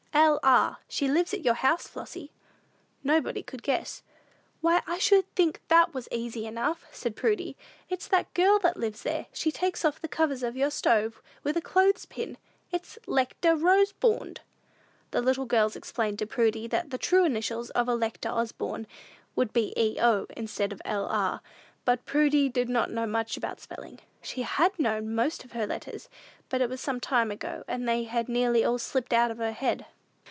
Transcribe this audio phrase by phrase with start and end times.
[0.13, 0.77] "L.R.
[0.89, 2.31] She lives at your house, Flossy."
[3.03, 4.03] Nobody could guess.
[4.59, 7.55] "Why, I should think that was easy enough," said Prudy:
[7.89, 11.55] "it's that girl that lives there; she takes off the covers of your stove with
[11.57, 12.37] a clothes pin:
[12.71, 14.41] it's 'Lecta Rosbornd.'"
[15.11, 18.87] The little girls explained to Prudy that the true initials of Electa Osborne
[19.35, 21.41] would be E.O., instead of L.R.
[21.85, 23.99] But Prudy did not know much about spelling.
[24.21, 26.09] She had known most of her letters;
[26.49, 29.53] but it was some time ago, and they had nearly all slipped out of her
[29.53, 29.85] head.